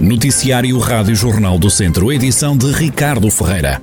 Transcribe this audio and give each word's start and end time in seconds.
Noticiário 0.00 0.78
Rádio 0.78 1.14
Jornal 1.14 1.58
do 1.58 1.68
Centro, 1.68 2.10
edição 2.10 2.56
de 2.56 2.72
Ricardo 2.72 3.30
Ferreira. 3.30 3.82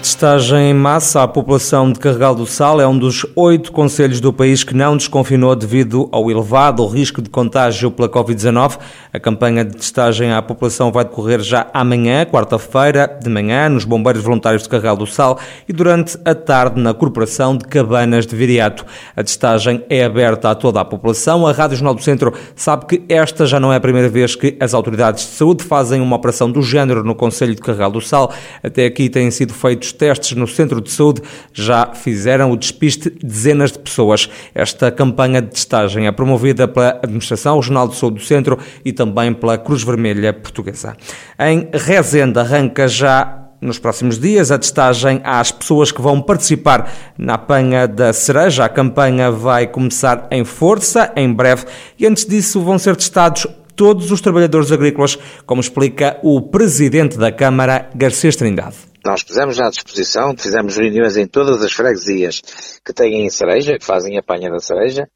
Testagem 0.00 0.70
em 0.70 0.74
massa 0.74 1.22
à 1.22 1.28
população 1.28 1.92
de 1.92 1.98
Carregal 1.98 2.34
do 2.34 2.46
Sal 2.46 2.80
é 2.80 2.88
um 2.88 2.98
dos 2.98 3.26
oito 3.36 3.72
conselhos 3.72 4.20
do 4.20 4.32
país 4.32 4.64
que 4.64 4.74
não 4.74 4.96
desconfinou 4.96 5.54
devido 5.54 6.08
ao 6.10 6.30
elevado 6.30 6.86
risco 6.86 7.20
de 7.20 7.28
contágio 7.28 7.90
pela 7.90 8.08
Covid-19. 8.08 8.78
A 9.12 9.18
campanha 9.18 9.64
de 9.64 9.76
testagem 9.76 10.32
à 10.32 10.40
população 10.40 10.92
vai 10.92 11.04
decorrer 11.04 11.40
já 11.40 11.66
amanhã, 11.74 12.24
quarta-feira, 12.24 13.18
de 13.20 13.28
manhã, 13.28 13.68
nos 13.68 13.84
Bombeiros 13.84 14.22
Voluntários 14.22 14.62
de 14.62 14.68
Carregal 14.68 14.96
do 14.96 15.06
Sal 15.06 15.36
e 15.68 15.72
durante 15.72 16.16
a 16.24 16.32
tarde 16.32 16.80
na 16.80 16.94
Corporação 16.94 17.56
de 17.56 17.64
Cabanas 17.64 18.24
de 18.24 18.36
Viriato. 18.36 18.86
A 19.16 19.24
testagem 19.24 19.84
é 19.90 20.04
aberta 20.04 20.50
a 20.50 20.54
toda 20.54 20.80
a 20.80 20.84
população. 20.84 21.44
A 21.44 21.50
Rádio 21.50 21.76
Jornal 21.76 21.94
do 21.94 22.02
Centro 22.02 22.32
sabe 22.54 22.86
que 22.86 23.02
esta 23.08 23.46
já 23.46 23.58
não 23.58 23.72
é 23.72 23.76
a 23.76 23.80
primeira 23.80 24.08
vez 24.08 24.36
que 24.36 24.56
as 24.60 24.74
autoridades 24.74 25.24
de 25.24 25.30
saúde 25.30 25.64
fazem 25.64 26.00
uma 26.00 26.14
operação 26.14 26.48
do 26.48 26.62
género 26.62 27.02
no 27.02 27.16
Conselho 27.16 27.56
de 27.56 27.60
Carregal 27.60 27.90
do 27.90 28.00
Sal. 28.00 28.32
Até 28.62 28.86
aqui 28.86 29.08
têm 29.10 29.28
sido 29.32 29.52
feitos 29.52 29.92
testes 29.92 30.36
no 30.36 30.46
centro 30.46 30.80
de 30.80 30.90
saúde 30.90 31.20
já 31.52 31.94
fizeram 31.94 32.52
o 32.52 32.56
despiste 32.56 33.10
de 33.10 33.26
dezenas 33.26 33.72
de 33.72 33.80
pessoas. 33.80 34.30
Esta 34.54 34.90
campanha 34.90 35.42
de 35.42 35.48
testagem 35.48 36.06
é 36.06 36.12
promovida 36.12 36.68
pela 36.68 36.90
Administração 37.02 37.56
Regional 37.56 37.88
de 37.88 37.96
Saúde 37.96 38.18
do 38.18 38.24
Centro 38.24 38.56
e 38.84 38.92
também 39.00 39.32
pela 39.32 39.56
Cruz 39.56 39.82
Vermelha 39.82 40.30
Portuguesa. 40.30 40.94
Em 41.38 41.70
Rezende 41.72 42.38
arranca 42.38 42.86
já 42.86 43.48
nos 43.58 43.78
próximos 43.78 44.18
dias 44.18 44.50
a 44.50 44.58
testagem 44.58 45.22
às 45.24 45.50
pessoas 45.50 45.90
que 45.90 46.02
vão 46.02 46.20
participar 46.20 46.92
na 47.16 47.34
apanha 47.34 47.88
da 47.88 48.12
cereja. 48.12 48.66
A 48.66 48.68
campanha 48.68 49.30
vai 49.30 49.66
começar 49.66 50.28
em 50.30 50.44
força, 50.44 51.10
em 51.16 51.32
breve, 51.32 51.64
e 51.98 52.06
antes 52.06 52.26
disso 52.26 52.60
vão 52.60 52.78
ser 52.78 52.94
testados 52.94 53.46
todos 53.74 54.10
os 54.10 54.20
trabalhadores 54.20 54.70
agrícolas, 54.70 55.16
como 55.46 55.62
explica 55.62 56.18
o 56.22 56.42
presidente 56.42 57.16
da 57.16 57.32
Câmara, 57.32 57.88
Garcês 57.94 58.36
Trindade. 58.36 58.76
Nós 59.02 59.22
pusemos 59.22 59.58
à 59.58 59.70
disposição, 59.70 60.34
fizemos 60.36 60.76
reuniões 60.76 61.16
em 61.16 61.26
todas 61.26 61.62
as 61.62 61.72
freguesias 61.72 62.42
que 62.84 62.92
têm 62.92 63.30
cereja, 63.30 63.78
que 63.78 63.84
fazem 63.86 64.18
a 64.18 64.22
panha 64.22 64.50
da 64.50 64.58
cereja, 64.58 65.08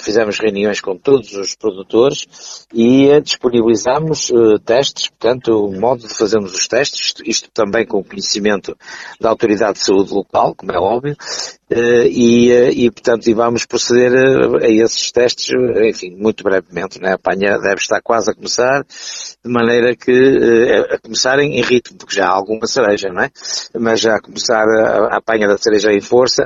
fizemos 0.00 0.38
reuniões 0.38 0.80
com 0.80 0.96
todos 0.96 1.32
os 1.34 1.54
produtores 1.54 2.66
e 2.74 3.08
eh, 3.08 3.20
disponibilizámos 3.20 4.30
eh, 4.30 4.58
testes, 4.64 5.08
portanto, 5.08 5.66
o 5.66 5.80
modo 5.80 6.06
de 6.06 6.14
fazermos 6.14 6.52
os 6.52 6.66
testes, 6.66 7.14
isto, 7.24 7.48
também 7.52 7.86
com 7.86 7.98
o 7.98 8.04
conhecimento 8.04 8.76
da 9.20 9.28
Autoridade 9.28 9.74
de 9.74 9.84
Saúde 9.84 10.12
Local, 10.12 10.54
como 10.56 10.72
é 10.72 10.78
óbvio, 10.78 11.16
e, 11.72 12.50
e 12.50 12.90
portanto, 12.90 13.28
e 13.28 13.34
vamos 13.34 13.64
proceder 13.64 14.12
a, 14.12 14.64
a 14.64 14.68
esses 14.68 15.12
testes, 15.12 15.50
enfim, 15.84 16.16
muito 16.16 16.42
brevemente, 16.42 17.00
né? 17.00 17.12
a 17.12 17.18
panha 17.18 17.58
deve 17.58 17.80
estar 17.80 18.00
quase 18.02 18.28
a 18.28 18.34
começar, 18.34 18.82
de 18.82 19.52
maneira 19.52 19.94
que, 19.94 20.10
a 20.90 20.98
começar 20.98 21.38
em, 21.38 21.62
ritmo, 21.62 21.96
porque 21.96 22.16
já 22.16 22.26
há 22.26 22.30
alguma 22.30 22.66
cereja, 22.66 23.08
não 23.10 23.22
é? 23.22 23.30
Mas 23.78 24.00
já 24.00 24.16
a 24.16 24.20
começar 24.20 24.64
a, 24.64 25.14
a 25.14 25.16
apanha 25.18 25.46
da 25.46 25.56
cereja 25.56 25.92
em 25.92 26.00
força, 26.00 26.44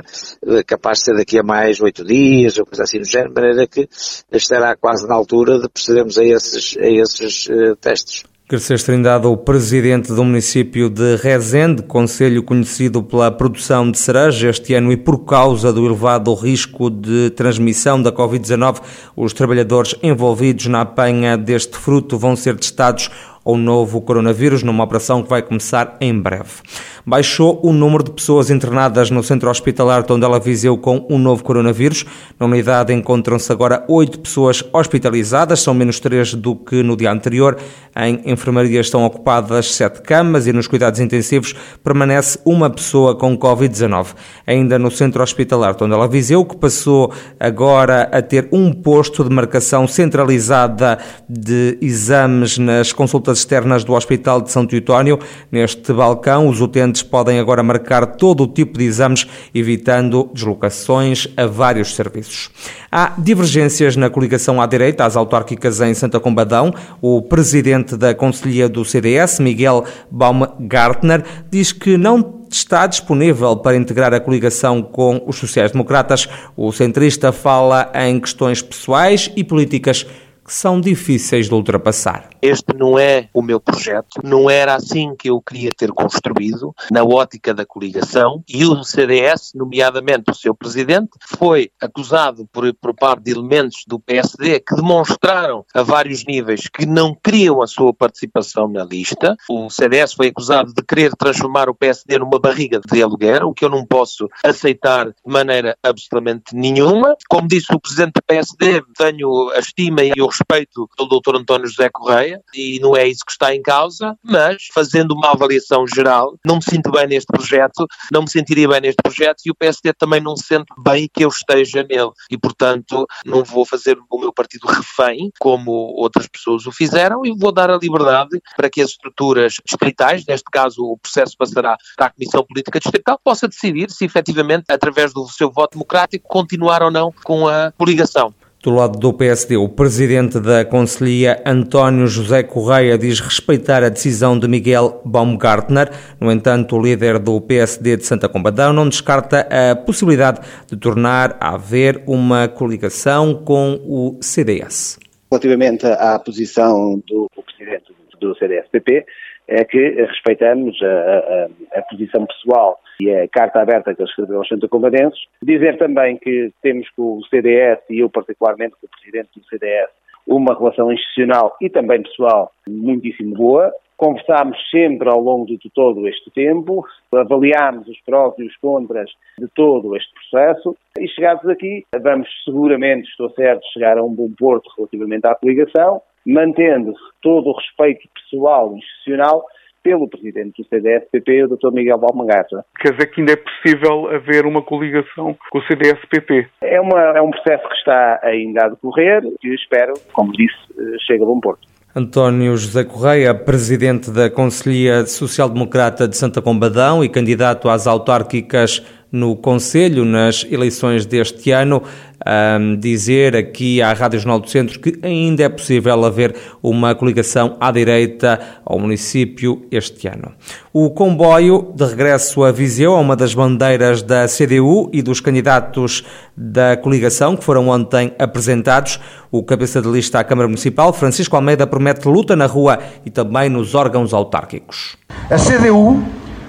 capaz 0.67 0.99
de 0.99 1.05
ser 1.05 1.17
daqui 1.17 1.39
a 1.39 1.43
mais 1.43 1.81
oito 1.81 2.05
dias, 2.05 2.59
ou 2.59 2.65
coisa 2.65 2.83
assim 2.83 2.99
género, 3.15 3.33
de 3.33 3.41
maneira 3.41 3.67
que 3.67 3.87
estará 4.31 4.75
quase 4.75 5.07
na 5.07 5.15
altura 5.15 5.59
de 5.59 5.69
procedermos 5.69 6.17
a 6.17 6.23
esses, 6.23 6.77
a 6.77 6.87
esses 6.87 7.47
uh, 7.47 7.75
testes. 7.77 8.23
Garcês 8.47 8.83
Trindade, 8.83 9.25
o 9.25 9.35
presidente 9.35 10.13
do 10.13 10.23
município 10.23 10.87
de 10.87 11.15
Rezende, 11.15 11.81
conselho 11.81 12.43
conhecido 12.43 13.01
pela 13.01 13.31
produção 13.31 13.89
de 13.89 13.97
cereja 13.97 14.51
este 14.51 14.75
ano 14.75 14.91
e 14.91 14.97
por 14.97 15.25
causa 15.25 15.73
do 15.73 15.83
elevado 15.83 16.31
risco 16.35 16.91
de 16.91 17.31
transmissão 17.31 17.99
da 17.99 18.11
Covid-19, 18.11 18.83
os 19.15 19.33
trabalhadores 19.33 19.95
envolvidos 20.03 20.67
na 20.67 20.81
apanha 20.81 21.35
deste 21.35 21.75
fruto 21.75 22.19
vão 22.19 22.35
ser 22.35 22.55
testados 22.55 23.09
ao 23.45 23.55
novo 23.55 24.01
coronavírus 24.01 24.63
numa 24.63 24.83
operação 24.83 25.21
que 25.21 25.29
vai 25.29 25.41
começar 25.41 25.95
em 26.01 26.19
breve 26.19 26.63
baixou 27.05 27.59
o 27.63 27.71
número 27.71 28.03
de 28.03 28.11
pessoas 28.11 28.49
internadas 28.49 29.11
no 29.11 29.21
centro 29.21 29.49
hospitalar 29.49 30.03
Tondela 30.03 30.39
Viseu 30.39 30.75
com 30.77 31.05
um 31.09 31.19
novo 31.19 31.43
coronavírus. 31.43 32.03
Na 32.39 32.47
unidade 32.47 32.91
encontram-se 32.91 33.51
agora 33.51 33.85
oito 33.87 34.19
pessoas 34.19 34.63
hospitalizadas, 34.73 35.59
são 35.59 35.73
menos 35.73 35.99
três 35.99 36.33
do 36.33 36.55
que 36.55 36.81
no 36.81 36.97
dia 36.97 37.11
anterior. 37.11 37.57
Em 37.95 38.21
enfermaria 38.25 38.81
estão 38.81 39.05
ocupadas 39.05 39.75
sete 39.75 40.01
camas 40.01 40.47
e 40.47 40.53
nos 40.53 40.67
cuidados 40.67 40.99
intensivos 40.99 41.53
permanece 41.83 42.39
uma 42.43 42.69
pessoa 42.69 43.15
com 43.15 43.37
Covid-19. 43.37 44.07
Ainda 44.47 44.79
no 44.79 44.89
centro 44.89 45.21
hospitalar 45.21 45.75
Tondela 45.75 46.07
Viseu, 46.07 46.43
que 46.43 46.57
passou 46.57 47.13
agora 47.39 48.09
a 48.11 48.21
ter 48.21 48.49
um 48.51 48.73
posto 48.73 49.23
de 49.23 49.29
marcação 49.29 49.87
centralizada 49.87 50.97
de 51.29 51.77
exames 51.81 52.57
nas 52.57 52.91
consultas 52.91 53.34
externas 53.39 53.83
do 53.83 53.93
Hospital 53.93 54.41
de 54.41 54.51
São 54.51 54.65
Teutónio. 54.65 55.19
Neste 55.51 55.93
balcão, 55.93 56.47
os 56.47 56.61
utentes 56.61 57.03
podem 57.03 57.39
agora 57.39 57.61
marcar 57.63 58.05
todo 58.15 58.43
o 58.43 58.47
tipo 58.47 58.77
de 58.77 58.85
exames, 58.85 59.27
evitando 59.53 60.29
deslocações 60.33 61.27
a 61.35 61.45
vários 61.45 61.95
serviços. 61.95 62.49
Há 62.91 63.13
divergências 63.17 63.95
na 63.95 64.09
coligação 64.09 64.61
à 64.61 64.65
direita, 64.65 65.05
às 65.05 65.15
autárquicas 65.15 65.81
em 65.81 65.93
Santa 65.93 66.19
Combadão. 66.19 66.73
O 67.01 67.21
presidente 67.21 67.97
da 67.97 68.13
Conselhia 68.13 68.69
do 68.69 68.85
CDS, 68.85 69.39
Miguel 69.39 69.83
Baumgartner, 70.09 71.23
diz 71.51 71.71
que 71.71 71.97
não 71.97 72.45
está 72.49 72.87
disponível 72.87 73.55
para 73.57 73.75
integrar 73.75 74.13
a 74.13 74.19
coligação 74.19 74.81
com 74.81 75.23
os 75.27 75.37
sociais-democratas. 75.37 76.27
O 76.55 76.71
centrista 76.71 77.31
fala 77.31 77.91
em 77.93 78.19
questões 78.19 78.61
pessoais 78.61 79.31
e 79.35 79.43
políticas 79.43 80.05
que 80.45 80.53
são 80.53 80.79
difíceis 80.79 81.47
de 81.47 81.55
ultrapassar. 81.55 82.29
Este 82.39 82.77
não 82.77 82.99
é 82.99 83.27
o 83.33 83.41
meu 83.41 83.59
projeto, 83.59 84.21
não 84.23 84.47
era 84.47 84.75
assim 84.75 85.15
que 85.15 85.31
eu 85.31 85.41
queria 85.41 85.71
ter 85.75 85.91
construído, 85.91 86.75
na 86.91 87.03
ótica 87.03 87.53
da 87.53 87.65
coligação, 87.65 88.43
e 88.47 88.63
o 88.63 88.83
CDS, 88.83 89.53
nomeadamente 89.55 90.29
o 90.29 90.35
seu 90.35 90.53
presidente, 90.53 91.09
foi 91.37 91.71
acusado 91.81 92.47
por, 92.53 92.71
por 92.75 92.93
parte 92.93 93.23
de 93.23 93.31
elementos 93.31 93.83
do 93.87 93.99
PSD 93.99 94.59
que 94.59 94.75
demonstraram 94.75 95.65
a 95.73 95.81
vários 95.81 96.23
níveis 96.25 96.67
que 96.67 96.85
não 96.85 97.15
queriam 97.15 97.63
a 97.63 97.67
sua 97.67 97.91
participação 97.91 98.67
na 98.67 98.83
lista. 98.83 99.35
O 99.49 99.69
CDS 99.71 100.13
foi 100.13 100.27
acusado 100.27 100.71
de 100.71 100.83
querer 100.83 101.15
transformar 101.15 101.69
o 101.69 101.75
PSD 101.75 102.19
numa 102.19 102.39
barriga 102.39 102.79
de 102.79 103.01
aluguer, 103.01 103.43
o 103.43 103.53
que 103.53 103.65
eu 103.65 103.69
não 103.69 103.85
posso 103.85 104.29
aceitar 104.43 105.07
de 105.07 105.15
maneira 105.25 105.75
absolutamente 105.81 106.55
nenhuma. 106.55 107.15
Como 107.27 107.47
disse 107.47 107.73
o 107.73 107.79
presidente 107.79 108.13
do 108.13 108.23
PSD, 108.23 108.83
tenho 108.95 109.49
a 109.49 109.59
estima 109.59 110.03
e 110.03 110.21
o 110.21 110.34
respeito 110.37 110.87
pelo 110.95 111.09
Dr. 111.09 111.37
António 111.37 111.67
José 111.67 111.89
Correia 111.89 112.41
e 112.53 112.79
não 112.79 112.95
é 112.95 113.07
isso 113.07 113.25
que 113.25 113.31
está 113.31 113.53
em 113.53 113.61
causa, 113.61 114.17
mas 114.23 114.67
fazendo 114.73 115.13
uma 115.13 115.31
avaliação 115.31 115.85
geral, 115.87 116.37
não 116.45 116.55
me 116.55 116.63
sinto 116.63 116.91
bem 116.91 117.07
neste 117.07 117.27
projeto, 117.27 117.85
não 118.11 118.21
me 118.21 118.29
sentiria 118.29 118.67
bem 118.67 118.81
neste 118.81 119.01
projeto 119.01 119.41
e 119.45 119.51
o 119.51 119.55
PSD 119.55 119.93
também 119.93 120.21
não 120.21 120.35
se 120.35 120.47
sente 120.47 120.65
bem 120.83 121.09
que 121.11 121.23
eu 121.23 121.29
esteja 121.29 121.83
nele 121.83 122.11
e, 122.29 122.37
portanto, 122.37 123.05
não 123.25 123.43
vou 123.43 123.65
fazer 123.65 123.97
o 124.09 124.19
meu 124.19 124.33
partido 124.33 124.67
refém, 124.67 125.31
como 125.39 125.71
outras 125.71 126.27
pessoas 126.27 126.65
o 126.65 126.71
fizeram, 126.71 127.25
e 127.25 127.35
vou 127.37 127.51
dar 127.51 127.69
a 127.69 127.77
liberdade 127.77 128.39
para 128.55 128.69
que 128.69 128.81
as 128.81 128.91
estruturas 128.91 129.53
distritais, 129.65 130.25
neste 130.25 130.49
caso 130.51 130.81
o 130.81 130.97
processo 130.97 131.35
passará 131.37 131.77
para 131.95 132.07
a 132.07 132.09
Comissão 132.11 132.45
Política 132.45 132.79
Distrital, 132.79 133.19
possa 133.23 133.47
decidir 133.47 133.89
se 133.91 134.05
efetivamente, 134.05 134.65
através 134.69 135.13
do 135.13 135.27
seu 135.27 135.51
voto 135.51 135.73
democrático, 135.73 136.27
continuar 136.27 136.83
ou 136.83 136.91
não 136.91 137.11
com 137.23 137.47
a 137.47 137.71
coligação. 137.71 138.33
Do 138.65 138.71
lado 138.71 138.97
do 138.97 139.13
PSD, 139.13 139.57
o 139.57 139.69
presidente 139.69 140.39
da 140.39 140.65
Conselhia, 140.65 141.39
António 141.45 142.07
José 142.07 142.41
Correia, 142.41 142.97
diz 142.97 143.19
respeitar 143.19 143.83
a 143.83 143.89
decisão 143.89 144.39
de 144.39 144.47
Miguel 144.47 145.03
Baumgartner. 145.05 145.91
No 146.19 146.31
entanto, 146.31 146.75
o 146.75 146.81
líder 146.81 147.19
do 147.19 147.39
PSD 147.39 147.97
de 147.97 148.07
Santa 148.07 148.27
Combadão 148.27 148.73
não 148.73 148.89
descarta 148.89 149.47
a 149.51 149.75
possibilidade 149.75 150.41
de 150.65 150.75
tornar 150.75 151.37
a 151.39 151.53
haver 151.53 152.01
uma 152.07 152.47
coligação 152.47 153.35
com 153.35 153.79
o 153.85 154.17
CDS. 154.19 154.97
Relativamente 155.31 155.85
à 155.85 156.17
posição 156.17 157.03
do 157.07 157.29
presidente 157.45 157.93
do 158.19 158.35
CDS-PP, 158.35 159.05
é 159.47 159.63
que 159.63 159.77
respeitamos 159.77 160.81
a, 160.81 160.87
a, 160.87 161.79
a, 161.79 161.81
posição 161.83 162.25
pessoal 162.25 162.79
e 162.99 163.11
a 163.11 163.27
carta 163.27 163.61
aberta 163.61 163.93
que 163.93 164.01
ele 164.01 164.09
escreveu 164.09 164.37
aos 164.37 164.47
centro-combadenses. 164.47 165.19
Dizer 165.41 165.77
também 165.77 166.17
que 166.17 166.51
temos 166.61 166.89
com 166.91 167.17
o 167.17 167.25
CDS, 167.25 167.79
e 167.89 167.99
eu 167.99 168.09
particularmente 168.09 168.75
com 168.79 168.87
o 168.87 168.89
presidente 168.89 169.29
do 169.37 169.45
CDS, 169.45 169.89
uma 170.27 170.57
relação 170.57 170.91
institucional 170.91 171.55
e 171.61 171.69
também 171.69 172.01
pessoal 172.01 172.51
muitíssimo 172.67 173.35
boa. 173.35 173.71
Conversámos 173.95 174.57
sempre 174.69 175.07
ao 175.09 175.21
longo 175.21 175.45
de 175.45 175.69
todo 175.73 176.05
este 176.07 176.29
tempo, 176.31 176.85
avaliámos 177.15 177.87
os 177.87 177.97
prós 178.01 178.33
e 178.37 178.43
os 178.43 178.55
contras 178.57 179.09
de 179.39 179.47
todo 179.55 179.95
este 179.95 180.11
processo 180.13 180.75
e 180.99 181.07
chegados 181.07 181.47
aqui, 181.47 181.85
vamos 182.01 182.27
seguramente, 182.43 183.07
estou 183.07 183.29
certo, 183.29 183.65
chegar 183.71 183.97
a 183.97 184.03
um 184.03 184.13
bom 184.13 184.29
porto 184.37 184.69
relativamente 184.75 185.25
à 185.25 185.35
coligação 185.35 186.01
mantendo 186.25 186.93
todo 187.21 187.49
o 187.49 187.57
respeito 187.57 188.07
pessoal 188.13 188.73
e 188.73 188.79
institucional 188.79 189.45
pelo 189.85 190.09
presidente 190.09 190.63
do 190.63 190.67
CDS-PP, 190.67 191.43
o 191.43 191.55
Dr. 191.55 191.71
Miguel 191.71 191.99
Balmagata. 191.99 192.65
Quer 192.79 192.93
dizer 192.93 193.05
que 193.11 193.21
ainda 193.21 193.33
é 193.33 193.35
possível 193.35 194.09
haver 194.09 194.47
uma 194.47 194.63
coligação 194.63 195.37
com 195.51 195.59
o 195.59 195.61
CDS-PP? 195.67 196.47
É, 196.61 196.81
uma, 196.81 196.99
é 197.15 197.21
um 197.21 197.29
processo 197.29 197.69
que 197.69 197.75
está 197.75 198.19
ainda 198.23 198.65
a 198.65 198.69
decorrer, 198.69 199.21
que 199.39 199.53
espero, 199.53 199.93
como 200.11 200.31
disse, 200.31 200.55
eh, 200.75 200.97
chegue 201.05 201.21
a 201.21 201.27
bom 201.27 201.39
porto. 201.39 201.67
António 201.95 202.57
José 202.57 202.83
Correia, 202.83 203.33
presidente 203.33 204.11
da 204.11 204.29
Conselhia 204.29 205.05
Social-Democrata 205.05 206.07
de 206.07 206.17
Santa 206.17 206.41
Combadão 206.41 207.03
e 207.03 207.07
candidato 207.07 207.69
às 207.69 207.85
autárquicas 207.85 208.83
no 209.11 209.35
Conselho 209.35 210.03
nas 210.03 210.45
eleições 210.49 211.05
deste 211.05 211.51
ano, 211.51 211.81
um, 212.25 212.75
dizer 212.77 213.35
aqui 213.35 213.81
à 213.81 213.93
Rádio 213.93 214.19
Jornal 214.19 214.39
do 214.39 214.49
Centro 214.49 214.79
que 214.79 214.97
ainda 215.03 215.43
é 215.43 215.49
possível 215.49 216.03
haver 216.03 216.35
uma 216.61 216.95
coligação 216.95 217.55
à 217.59 217.71
direita 217.71 218.39
ao 218.65 218.79
município 218.79 219.65
este 219.71 220.07
ano. 220.07 220.31
O 220.73 220.89
comboio 220.89 221.71
de 221.75 221.85
regresso 221.85 222.43
a 222.43 222.51
Viseu 222.51 222.93
é 222.93 222.99
uma 222.99 223.15
das 223.15 223.33
bandeiras 223.33 224.01
da 224.01 224.25
CDU 224.27 224.89
e 224.91 225.01
dos 225.01 225.19
candidatos 225.19 226.03
da 226.35 226.75
coligação 226.75 227.35
que 227.35 227.43
foram 227.43 227.69
ontem 227.69 228.13
apresentados. 228.19 228.99
O 229.31 229.43
cabeça 229.43 229.81
de 229.81 229.87
lista 229.87 230.19
à 230.19 230.23
Câmara 230.23 230.47
Municipal, 230.47 230.91
Francisco 230.93 231.35
Almeida, 231.35 231.67
promete 231.67 232.07
luta 232.07 232.35
na 232.35 232.45
rua 232.45 232.79
e 233.05 233.09
também 233.09 233.49
nos 233.49 233.75
órgãos 233.75 234.13
autárquicos. 234.13 234.97
A 235.29 235.37
CDU 235.37 236.01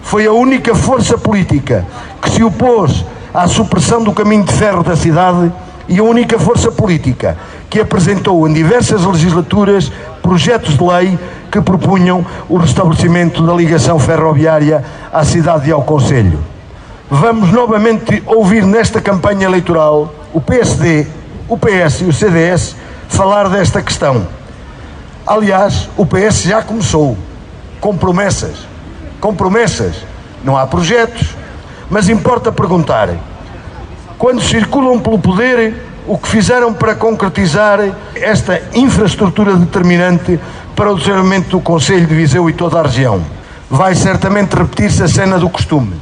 foi 0.06 0.24
a 0.24 0.32
única 0.32 0.72
força 0.72 1.18
política 1.18 1.84
que 2.22 2.30
se 2.30 2.40
opôs 2.40 3.04
à 3.34 3.48
supressão 3.48 4.04
do 4.04 4.12
caminho 4.12 4.44
de 4.44 4.52
ferro 4.52 4.84
da 4.84 4.94
cidade 4.94 5.52
e 5.88 5.98
a 5.98 6.02
única 6.02 6.38
força 6.38 6.70
política 6.70 7.36
que 7.68 7.80
apresentou 7.80 8.48
em 8.48 8.52
diversas 8.52 9.04
legislaturas 9.04 9.90
projetos 10.22 10.78
de 10.78 10.84
lei 10.84 11.18
que 11.50 11.60
propunham 11.60 12.24
o 12.48 12.56
restabelecimento 12.56 13.44
da 13.44 13.52
ligação 13.52 13.98
ferroviária 13.98 14.84
à 15.12 15.24
cidade 15.24 15.68
e 15.70 15.72
ao 15.72 15.82
Conselho. 15.82 16.38
Vamos 17.10 17.50
novamente 17.50 18.22
ouvir 18.26 18.64
nesta 18.64 19.00
campanha 19.00 19.46
eleitoral 19.46 20.14
o 20.32 20.40
PSD, 20.40 21.04
o 21.48 21.58
PS 21.58 22.02
e 22.02 22.04
o 22.04 22.12
CDS 22.12 22.76
falar 23.08 23.48
desta 23.48 23.82
questão. 23.82 24.24
Aliás, 25.26 25.90
o 25.96 26.06
PS 26.06 26.44
já 26.44 26.62
começou 26.62 27.18
com 27.80 27.96
promessas 27.96 28.75
com 29.26 29.34
promessas. 29.34 29.96
Não 30.44 30.56
há 30.56 30.64
projetos, 30.68 31.34
mas 31.90 32.08
importa 32.08 32.52
perguntar: 32.52 33.08
quando 34.16 34.40
circulam 34.40 35.00
pelo 35.00 35.18
poder, 35.18 35.74
o 36.06 36.16
que 36.16 36.28
fizeram 36.28 36.72
para 36.72 36.94
concretizar 36.94 37.80
esta 38.14 38.62
infraestrutura 38.72 39.56
determinante 39.56 40.38
para 40.76 40.92
o 40.92 40.96
desenvolvimento 40.96 41.48
do 41.48 41.60
Conselho 41.60 42.06
de 42.06 42.14
Viseu 42.14 42.48
e 42.48 42.52
toda 42.52 42.78
a 42.78 42.82
região? 42.82 43.20
Vai 43.68 43.96
certamente 43.96 44.54
repetir-se 44.54 45.02
a 45.02 45.08
cena 45.08 45.40
do 45.40 45.50
costume. 45.50 46.00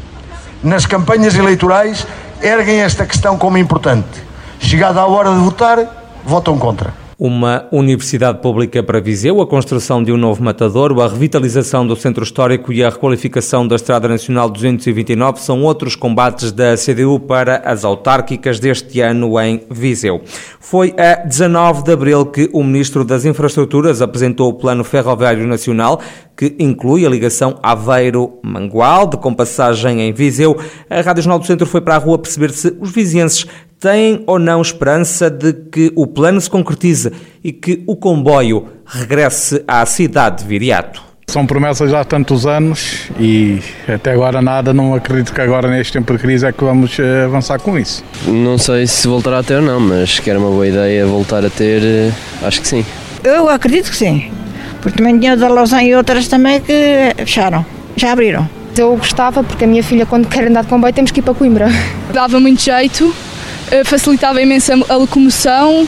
Nas 0.62 0.84
campanhas 0.84 1.34
eleitorais, 1.34 2.06
erguem 2.42 2.82
esta 2.82 3.06
questão 3.06 3.38
como 3.38 3.56
importante. 3.56 4.22
Chegada 4.58 5.00
a 5.00 5.06
hora 5.06 5.30
de 5.30 5.38
votar, 5.38 5.78
votam 6.26 6.58
contra 6.58 7.03
uma 7.18 7.66
universidade 7.70 8.40
pública 8.40 8.82
para 8.82 9.00
Viseu, 9.00 9.40
a 9.40 9.46
construção 9.46 10.02
de 10.02 10.12
um 10.12 10.16
novo 10.16 10.42
matadouro, 10.42 11.00
a 11.00 11.08
revitalização 11.08 11.86
do 11.86 11.94
centro 11.96 12.24
histórico 12.24 12.72
e 12.72 12.82
a 12.82 12.90
requalificação 12.90 13.66
da 13.66 13.76
Estrada 13.76 14.08
Nacional 14.08 14.50
229 14.50 15.40
são 15.40 15.62
outros 15.62 15.94
combates 15.96 16.50
da 16.52 16.74
CDU 16.76 17.20
para 17.20 17.58
as 17.64 17.84
autárquicas 17.84 18.58
deste 18.58 19.00
ano 19.00 19.40
em 19.40 19.62
Viseu. 19.70 20.22
Foi 20.60 20.94
a 20.98 21.24
19 21.24 21.84
de 21.84 21.92
abril 21.92 22.26
que 22.26 22.48
o 22.52 22.62
Ministro 22.64 23.04
das 23.04 23.24
Infraestruturas 23.24 24.02
apresentou 24.02 24.48
o 24.48 24.54
Plano 24.54 24.82
Ferroviário 24.82 25.46
Nacional, 25.46 26.00
que 26.36 26.56
inclui 26.58 27.06
a 27.06 27.08
ligação 27.08 27.58
Aveiro-Mangualde, 27.62 29.16
com 29.18 29.32
passagem 29.32 30.00
em 30.00 30.12
Viseu. 30.12 30.56
A 30.90 31.00
Rádio 31.00 31.22
Jornal 31.22 31.38
do 31.38 31.46
Centro 31.46 31.66
foi 31.66 31.80
para 31.80 31.94
a 31.94 31.98
rua 31.98 32.18
perceber 32.18 32.50
se 32.50 32.76
os 32.80 32.90
vizienses 32.90 33.46
têm 33.84 34.24
ou 34.26 34.38
não 34.38 34.62
esperança 34.62 35.30
de 35.30 35.52
que 35.52 35.92
o 35.94 36.06
plano 36.06 36.40
se 36.40 36.48
concretize 36.48 37.12
e 37.42 37.52
que 37.52 37.84
o 37.86 37.94
comboio 37.94 38.66
regresse 38.86 39.62
à 39.68 39.84
cidade 39.84 40.42
de 40.42 40.48
Viriato. 40.48 41.02
São 41.26 41.46
promessas 41.46 41.90
já 41.90 42.00
há 42.00 42.04
tantos 42.04 42.46
anos 42.46 43.10
e 43.18 43.58
até 43.86 44.12
agora 44.12 44.40
nada, 44.40 44.72
não 44.72 44.94
acredito 44.94 45.34
que 45.34 45.40
agora 45.40 45.68
neste 45.68 45.92
tempo 45.92 46.12
de 46.14 46.18
crise 46.18 46.46
é 46.46 46.52
que 46.52 46.64
vamos 46.64 46.98
eh, 46.98 47.24
avançar 47.24 47.58
com 47.60 47.78
isso. 47.78 48.02
Não 48.26 48.56
sei 48.56 48.86
se 48.86 49.06
voltará 49.06 49.40
a 49.40 49.42
ter 49.42 49.56
ou 49.56 49.62
não, 49.62 49.80
mas 49.80 50.18
que 50.18 50.30
era 50.30 50.38
uma 50.38 50.50
boa 50.50 50.66
ideia 50.66 51.06
voltar 51.06 51.44
a 51.44 51.50
ter, 51.50 51.82
eh, 51.82 52.12
acho 52.42 52.60
que 52.60 52.68
sim. 52.68 52.84
Eu 53.22 53.48
acredito 53.48 53.90
que 53.90 53.96
sim, 53.96 54.30
porque 54.80 54.98
também 54.98 55.18
tinha 55.18 55.36
da 55.36 55.48
Lausanne 55.48 55.88
e 55.88 55.94
outras 55.94 56.28
também 56.28 56.60
que 56.60 57.12
fecharam, 57.18 57.64
já 57.96 58.12
abriram. 58.12 58.48
Eu 58.76 58.96
gostava, 58.96 59.42
porque 59.42 59.64
a 59.64 59.66
minha 59.66 59.82
filha 59.82 60.04
quando 60.04 60.28
quer 60.28 60.48
andar 60.48 60.62
de 60.62 60.68
comboio 60.68 60.92
temos 60.92 61.10
que 61.10 61.20
ir 61.20 61.22
para 61.22 61.34
Coimbra. 61.34 61.68
Dava 62.12 62.38
muito 62.38 62.60
jeito, 62.62 63.14
eh, 63.33 63.33
facilitava 63.84 64.40
imenso 64.40 64.72
a 64.88 64.96
locomoção 64.96 65.86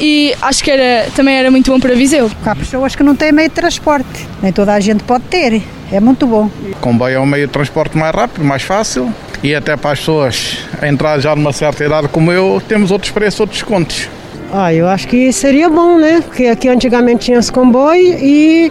e 0.00 0.34
acho 0.40 0.64
que 0.64 0.70
era, 0.70 1.10
também 1.10 1.36
era 1.36 1.50
muito 1.50 1.70
bom 1.70 1.78
para 1.78 1.94
Viseu. 1.94 2.30
Há 2.44 2.56
pessoas 2.56 2.96
que 2.96 3.02
não 3.02 3.14
têm 3.14 3.32
meio 3.32 3.48
de 3.48 3.54
transporte, 3.54 4.26
nem 4.42 4.52
toda 4.52 4.72
a 4.72 4.80
gente 4.80 5.04
pode 5.04 5.24
ter, 5.24 5.62
é 5.92 6.00
muito 6.00 6.26
bom. 6.26 6.50
O 6.62 6.76
comboio 6.76 7.16
é 7.16 7.20
um 7.20 7.26
meio 7.26 7.46
de 7.46 7.52
transporte 7.52 7.98
mais 7.98 8.14
rápido, 8.14 8.44
mais 8.44 8.62
fácil 8.62 9.12
e 9.42 9.54
até 9.54 9.76
para 9.76 9.92
as 9.92 9.98
pessoas 9.98 10.58
entrar 10.82 11.18
já 11.18 11.34
numa 11.36 11.52
certa 11.52 11.84
idade 11.84 12.08
como 12.08 12.32
eu, 12.32 12.62
temos 12.66 12.90
outros 12.90 13.10
preços, 13.10 13.40
outros 13.40 13.60
descontos. 13.60 14.08
Ah, 14.52 14.74
eu 14.74 14.88
acho 14.88 15.06
que 15.06 15.32
seria 15.32 15.68
bom, 15.68 15.96
né? 15.96 16.22
Porque 16.22 16.46
aqui 16.46 16.68
antigamente 16.68 17.26
tinha 17.26 17.38
os 17.38 17.50
comboios 17.50 18.20
e 18.20 18.70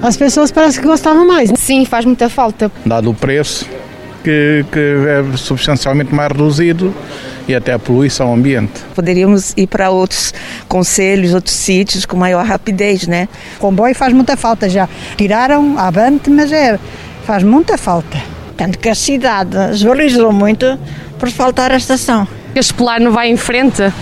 as 0.00 0.16
pessoas 0.16 0.50
parece 0.50 0.80
que 0.80 0.86
gostavam 0.86 1.26
mais. 1.26 1.50
Sim, 1.56 1.84
faz 1.84 2.04
muita 2.04 2.28
falta. 2.30 2.72
Dado 2.86 3.10
o 3.10 3.14
preço, 3.14 3.66
que, 4.22 4.64
que 4.70 4.78
é 4.78 5.36
substancialmente 5.36 6.14
mais 6.14 6.30
reduzido, 6.30 6.94
e 7.50 7.54
até 7.54 7.72
a 7.72 7.78
poluição 7.78 8.28
ao 8.28 8.34
ambiente. 8.34 8.72
Poderíamos 8.94 9.52
ir 9.56 9.66
para 9.66 9.90
outros 9.90 10.32
conselhos, 10.68 11.34
outros 11.34 11.54
sítios 11.54 12.06
com 12.06 12.16
maior 12.16 12.44
rapidez, 12.44 13.06
né? 13.06 13.28
O 13.56 13.60
comboio 13.60 13.94
faz 13.94 14.12
muita 14.12 14.36
falta 14.36 14.68
já. 14.68 14.88
Tiraram 15.16 15.76
a 15.78 15.88
Avante, 15.88 16.30
mas 16.30 16.52
é, 16.52 16.78
faz 17.24 17.42
muita 17.42 17.76
falta. 17.76 18.18
Tanto 18.56 18.78
que 18.78 18.88
a 18.88 18.94
cidade 18.94 19.56
desvalorizou 19.70 20.32
muito 20.32 20.78
por 21.18 21.30
faltar 21.30 21.72
a 21.72 21.76
estação. 21.76 22.26
Este 22.54 22.74
plano 22.74 23.10
vai 23.10 23.28
em 23.28 23.36
frente? 23.36 23.92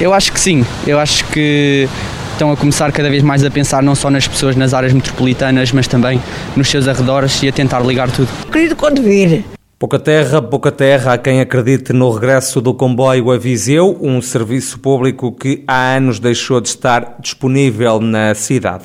Eu 0.00 0.12
acho 0.12 0.32
que 0.32 0.40
sim. 0.40 0.64
Eu 0.86 0.98
acho 0.98 1.24
que 1.26 1.88
estão 2.32 2.50
a 2.50 2.56
começar 2.56 2.90
cada 2.92 3.08
vez 3.08 3.22
mais 3.22 3.44
a 3.44 3.50
pensar 3.50 3.82
não 3.82 3.94
só 3.94 4.10
nas 4.10 4.26
pessoas 4.26 4.56
nas 4.56 4.74
áreas 4.74 4.92
metropolitanas, 4.92 5.72
mas 5.72 5.86
também 5.86 6.20
nos 6.56 6.68
seus 6.68 6.88
arredores 6.88 7.42
e 7.42 7.48
a 7.48 7.52
tentar 7.52 7.80
ligar 7.80 8.10
tudo. 8.10 8.28
Querido, 8.50 8.76
quando 8.76 9.02
vir, 9.02 9.44
Pouca 9.84 9.98
terra, 9.98 10.40
pouca 10.40 10.72
terra. 10.72 11.12
Há 11.12 11.18
quem 11.18 11.42
acredite 11.42 11.92
no 11.92 12.10
regresso 12.10 12.58
do 12.58 12.72
comboio 12.72 13.30
a 13.30 13.36
Viseu, 13.36 13.98
um 14.00 14.22
serviço 14.22 14.78
público 14.78 15.30
que 15.30 15.62
há 15.68 15.96
anos 15.96 16.18
deixou 16.18 16.58
de 16.58 16.68
estar 16.68 17.16
disponível 17.20 18.00
na 18.00 18.34
cidade. 18.34 18.84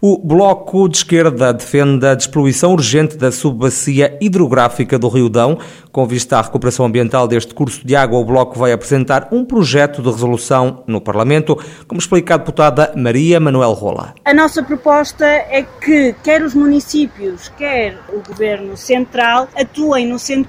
O 0.00 0.18
Bloco 0.18 0.88
de 0.88 0.96
Esquerda 0.96 1.52
defende 1.52 2.04
a 2.04 2.16
despoluição 2.16 2.72
urgente 2.72 3.16
da 3.16 3.30
subbacia 3.30 4.18
hidrográfica 4.20 4.98
do 4.98 5.08
Rio 5.08 5.28
Dão. 5.28 5.56
Com 5.92 6.04
vista 6.06 6.38
à 6.38 6.42
recuperação 6.42 6.86
ambiental 6.86 7.28
deste 7.28 7.54
curso 7.54 7.86
de 7.86 7.94
água, 7.94 8.18
o 8.18 8.24
Bloco 8.24 8.58
vai 8.58 8.72
apresentar 8.72 9.28
um 9.30 9.44
projeto 9.44 10.02
de 10.02 10.10
resolução 10.10 10.82
no 10.86 11.00
Parlamento, 11.00 11.56
como 11.86 12.00
explica 12.00 12.34
a 12.34 12.36
deputada 12.38 12.92
Maria 12.96 13.38
Manuel 13.38 13.72
Rola. 13.72 14.14
A 14.24 14.34
nossa 14.34 14.62
proposta 14.64 15.24
é 15.24 15.64
que 15.80 16.12
quer 16.24 16.42
os 16.42 16.54
municípios, 16.54 17.48
quer 17.56 17.98
o 18.12 18.20
Governo 18.26 18.76
Central 18.76 19.48
atuem 19.54 20.08
no 20.08 20.18
sentido 20.18 20.39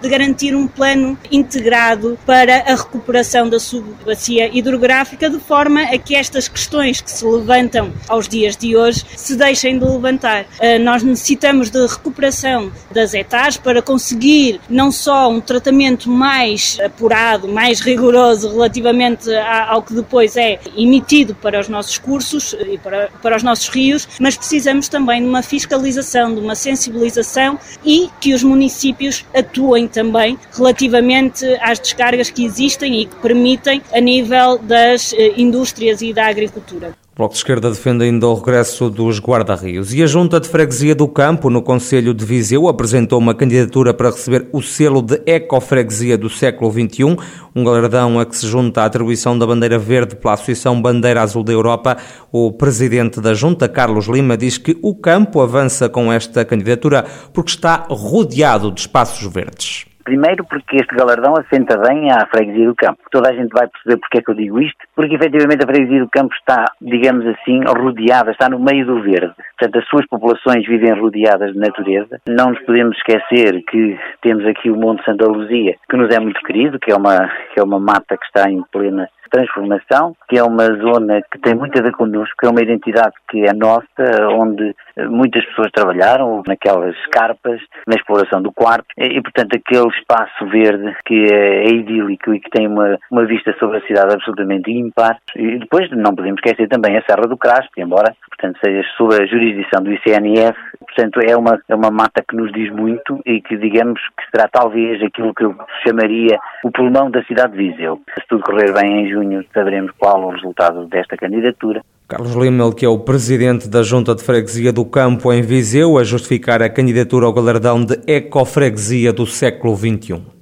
de 0.00 0.08
garantir 0.08 0.54
um 0.54 0.66
plano 0.66 1.18
integrado 1.30 2.18
para 2.26 2.58
a 2.60 2.74
recuperação 2.74 3.48
da 3.48 3.58
subbacia 3.58 4.50
hidrográfica, 4.56 5.28
de 5.30 5.38
forma 5.38 5.82
a 5.82 5.98
que 5.98 6.14
estas 6.14 6.48
questões 6.48 7.00
que 7.00 7.10
se 7.10 7.24
levantam 7.24 7.92
aos 8.08 8.28
dias 8.28 8.56
de 8.56 8.76
hoje 8.76 9.04
se 9.16 9.36
deixem 9.36 9.78
de 9.78 9.84
levantar. 9.84 10.42
Uh, 10.42 10.82
nós 10.82 11.02
necessitamos 11.02 11.70
de 11.70 11.86
recuperação 11.86 12.72
das 12.90 13.14
hectares 13.14 13.56
para 13.56 13.82
conseguir 13.82 14.60
não 14.68 14.90
só 14.90 15.30
um 15.30 15.40
tratamento 15.40 16.10
mais 16.10 16.78
apurado, 16.84 17.48
mais 17.48 17.80
rigoroso 17.80 18.50
relativamente 18.50 19.34
ao 19.34 19.82
que 19.82 19.94
depois 19.94 20.36
é 20.36 20.58
emitido 20.76 21.34
para 21.34 21.60
os 21.60 21.68
nossos 21.68 21.98
cursos 21.98 22.54
e 22.66 22.78
para, 22.78 23.08
para 23.22 23.36
os 23.36 23.42
nossos 23.42 23.68
rios, 23.68 24.08
mas 24.20 24.36
precisamos 24.36 24.88
também 24.88 25.22
de 25.22 25.28
uma 25.28 25.42
fiscalização, 25.42 26.34
de 26.34 26.40
uma 26.40 26.54
sensibilização 26.54 27.58
e 27.84 28.10
que 28.20 28.32
os 28.32 28.42
municípios 28.42 29.13
atuem 29.34 29.86
também 29.86 30.38
relativamente 30.52 31.44
às 31.60 31.78
descargas 31.78 32.30
que 32.30 32.44
existem 32.44 33.02
e 33.02 33.06
que 33.06 33.16
permitem 33.16 33.82
a 33.92 34.00
nível 34.00 34.58
das 34.58 35.12
eh, 35.12 35.34
indústrias 35.36 36.00
e 36.00 36.12
da 36.12 36.26
agricultura. 36.26 37.03
O 37.14 37.16
Bloco 37.16 37.34
de 37.34 37.38
Esquerda 37.38 37.70
defende 37.70 38.02
ainda 38.02 38.26
o 38.26 38.34
regresso 38.34 38.90
dos 38.90 39.20
guarda-rios. 39.20 39.94
E 39.94 40.02
a 40.02 40.06
Junta 40.06 40.40
de 40.40 40.48
Freguesia 40.48 40.96
do 40.96 41.06
Campo, 41.06 41.48
no 41.48 41.62
Conselho 41.62 42.12
de 42.12 42.24
Viseu, 42.24 42.66
apresentou 42.66 43.20
uma 43.20 43.32
candidatura 43.32 43.94
para 43.94 44.10
receber 44.10 44.48
o 44.50 44.60
selo 44.60 45.00
de 45.00 45.22
Ecofreguesia 45.24 46.18
do 46.18 46.28
século 46.28 46.72
XXI, 46.72 47.16
um 47.54 47.62
galardão 47.62 48.18
a 48.18 48.26
que 48.26 48.36
se 48.36 48.48
junta 48.48 48.82
a 48.82 48.86
atribuição 48.86 49.38
da 49.38 49.46
bandeira 49.46 49.78
verde 49.78 50.16
pela 50.16 50.34
Associação 50.34 50.82
Bandeira 50.82 51.22
Azul 51.22 51.44
da 51.44 51.52
Europa. 51.52 51.96
O 52.32 52.50
presidente 52.50 53.20
da 53.20 53.32
Junta, 53.32 53.68
Carlos 53.68 54.08
Lima, 54.08 54.36
diz 54.36 54.58
que 54.58 54.76
o 54.82 54.92
campo 54.92 55.40
avança 55.40 55.88
com 55.88 56.12
esta 56.12 56.44
candidatura 56.44 57.04
porque 57.32 57.50
está 57.50 57.86
rodeado 57.88 58.72
de 58.72 58.80
espaços 58.80 59.32
verdes. 59.32 59.86
Primeiro 60.04 60.44
porque 60.44 60.76
este 60.76 60.94
galardão 60.94 61.34
assenta 61.34 61.78
bem 61.78 62.10
à 62.12 62.26
freguesia 62.26 62.66
do 62.66 62.74
campo. 62.74 62.98
Toda 63.10 63.30
a 63.30 63.34
gente 63.34 63.50
vai 63.52 63.66
perceber 63.66 63.96
porque 63.98 64.18
é 64.18 64.22
que 64.22 64.30
eu 64.30 64.34
digo 64.34 64.60
isto, 64.60 64.76
porque 64.94 65.14
efetivamente 65.14 65.64
a 65.64 65.66
freguesia 65.66 66.00
do 66.00 66.10
campo 66.10 66.34
está, 66.34 66.66
digamos 66.80 67.26
assim, 67.26 67.60
rodeada, 67.64 68.30
está 68.30 68.48
no 68.48 68.58
meio 68.58 68.84
do 68.84 69.00
verde. 69.00 69.34
Portanto, 69.58 69.78
as 69.78 69.88
suas 69.88 70.06
populações 70.06 70.66
vivem 70.66 70.92
rodeadas 70.92 71.52
de 71.54 71.58
natureza. 71.58 72.20
Não 72.28 72.50
nos 72.50 72.60
podemos 72.60 72.96
esquecer 72.98 73.62
que 73.64 73.98
temos 74.20 74.44
aqui 74.46 74.70
o 74.70 74.76
Monte 74.76 75.04
Santa 75.04 75.26
Luzia, 75.26 75.74
que 75.88 75.96
nos 75.96 76.14
é 76.14 76.20
muito 76.20 76.40
querido, 76.42 76.78
que 76.78 76.92
é 76.92 76.94
uma, 76.94 77.28
que 77.52 77.60
é 77.60 77.62
uma 77.62 77.80
mata 77.80 78.16
que 78.16 78.26
está 78.26 78.50
em 78.50 78.62
plena 78.70 79.08
transformação, 79.30 80.14
que 80.28 80.38
é 80.38 80.42
uma 80.42 80.66
zona 80.66 81.20
que 81.30 81.38
tem 81.38 81.54
muito 81.54 81.78
a 81.78 81.82
ver 81.82 81.92
connosco, 81.92 82.34
que 82.38 82.46
é 82.46 82.50
uma 82.50 82.62
identidade 82.62 83.14
que 83.28 83.44
é 83.44 83.52
nossa, 83.52 84.28
onde 84.30 84.74
muitas 85.08 85.44
pessoas 85.46 85.70
trabalharam, 85.72 86.42
naquelas 86.46 86.96
carpas, 87.10 87.60
na 87.86 87.96
exploração 87.96 88.42
do 88.42 88.52
quarto, 88.52 88.86
e, 88.96 89.20
portanto 89.20 89.56
aquele 89.56 89.88
espaço 89.88 90.46
verde 90.46 90.94
que 91.04 91.26
é, 91.32 91.64
é 91.64 91.70
idílico 91.70 92.34
e 92.34 92.40
que 92.40 92.50
tem 92.50 92.66
uma, 92.66 92.98
uma 93.10 93.24
vista 93.24 93.54
sobre 93.58 93.78
a 93.78 93.86
cidade 93.86 94.14
absolutamente 94.14 94.70
ímpar. 94.70 95.18
E 95.36 95.58
depois 95.58 95.90
não 95.90 96.14
podemos 96.14 96.40
esquecer 96.44 96.68
também 96.68 96.96
a 96.96 97.02
Serra 97.02 97.26
do 97.26 97.36
Crasto, 97.36 97.70
embora, 97.76 98.14
portanto, 98.28 98.58
seja 98.64 98.86
sob 98.96 99.14
a 99.14 99.26
jurisdição 99.26 99.82
do 99.82 99.92
ICNF, 99.92 100.58
portanto 100.80 101.20
é 101.20 101.36
uma, 101.36 101.58
é 101.68 101.74
uma 101.74 101.90
mata 101.90 102.22
que 102.28 102.36
nos 102.36 102.52
diz 102.52 102.70
muito 102.70 103.20
e 103.26 103.40
que 103.40 103.56
digamos 103.56 104.00
que 104.16 104.24
será 104.30 104.48
talvez 104.48 105.02
aquilo 105.02 105.34
que 105.34 105.44
eu 105.44 105.54
chamaria 105.86 106.38
o 106.64 106.70
pulmão 106.70 107.10
da 107.10 107.22
cidade 107.24 107.52
de 107.52 107.70
Viseu. 107.70 108.00
Se 108.18 108.26
tudo 108.28 108.44
correr 108.44 108.72
bem 108.72 109.02
em 109.02 109.13
junho, 109.14 109.44
saberemos 109.54 109.92
qual 109.98 110.24
o 110.24 110.30
resultado 110.30 110.86
desta 110.86 111.16
candidatura. 111.16 111.82
Carlos 112.06 112.34
Lima, 112.34 112.74
que 112.74 112.84
é 112.84 112.88
o 112.88 112.98
presidente 112.98 113.68
da 113.68 113.82
Junta 113.82 114.14
de 114.14 114.22
Freguesia 114.22 114.72
do 114.72 114.84
Campo 114.84 115.32
em 115.32 115.40
Viseu, 115.40 115.96
a 115.96 116.04
justificar 116.04 116.62
a 116.62 116.68
candidatura 116.68 117.26
ao 117.26 117.32
galardão 117.32 117.82
de 117.82 117.98
Ecofreguesia 118.06 119.12
do 119.12 119.26
século 119.26 119.74
XXI. 119.74 120.33